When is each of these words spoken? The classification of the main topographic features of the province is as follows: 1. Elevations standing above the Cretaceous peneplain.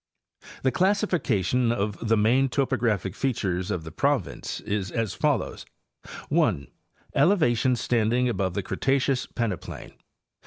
The 0.63 0.71
classification 0.71 1.71
of 1.71 2.07
the 2.07 2.17
main 2.17 2.49
topographic 2.49 3.13
features 3.15 3.69
of 3.69 3.83
the 3.83 3.91
province 3.91 4.59
is 4.61 4.89
as 4.89 5.13
follows: 5.13 5.63
1. 6.29 6.65
Elevations 7.13 7.79
standing 7.81 8.27
above 8.27 8.55
the 8.55 8.63
Cretaceous 8.63 9.27
peneplain. 9.27 9.93